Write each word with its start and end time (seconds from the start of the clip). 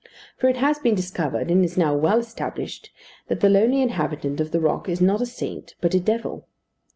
For 0.35 0.49
it 0.49 0.57
has 0.57 0.79
been 0.79 0.95
discovered, 0.95 1.51
and 1.51 1.63
is 1.63 1.77
now 1.77 1.95
well 1.95 2.17
established, 2.17 2.89
that 3.27 3.39
the 3.39 3.49
lonely 3.51 3.83
inhabitant 3.83 4.41
of 4.41 4.49
the 4.49 4.59
rock 4.59 4.89
is 4.89 4.99
not 4.99 5.21
a 5.21 5.27
saint, 5.27 5.75
but 5.79 5.93
a 5.93 5.99
devil. 5.99 6.47